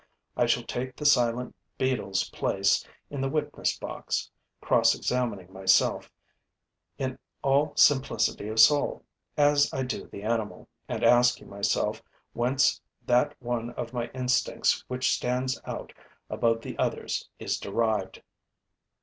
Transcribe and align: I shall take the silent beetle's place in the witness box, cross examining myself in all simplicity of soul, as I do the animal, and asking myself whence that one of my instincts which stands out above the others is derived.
I 0.35 0.47
shall 0.47 0.63
take 0.63 0.95
the 0.95 1.05
silent 1.05 1.55
beetle's 1.77 2.27
place 2.31 2.83
in 3.11 3.21
the 3.21 3.29
witness 3.29 3.77
box, 3.77 4.31
cross 4.59 4.95
examining 4.95 5.53
myself 5.53 6.09
in 6.97 7.19
all 7.43 7.73
simplicity 7.75 8.47
of 8.47 8.59
soul, 8.59 9.05
as 9.37 9.71
I 9.71 9.83
do 9.83 10.07
the 10.07 10.23
animal, 10.23 10.67
and 10.89 11.03
asking 11.03 11.51
myself 11.51 12.01
whence 12.33 12.81
that 13.05 13.39
one 13.39 13.73
of 13.73 13.93
my 13.93 14.07
instincts 14.07 14.83
which 14.87 15.13
stands 15.13 15.61
out 15.65 15.93
above 16.31 16.61
the 16.61 16.75
others 16.79 17.29
is 17.37 17.59
derived. 17.59 18.23